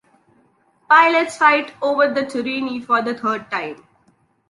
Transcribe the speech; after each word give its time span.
Pilots 0.89 1.37
fight 1.37 1.75
over 1.79 2.11
the 2.11 2.21
Turini 2.23 2.83
for 2.83 3.03
the 3.03 3.13
third 3.13 3.51
time. 3.51 3.85